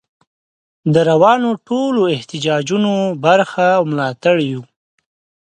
[0.93, 2.93] د روانو ټولو احتجاجونو
[3.25, 4.61] برخه او ملاتړ یو.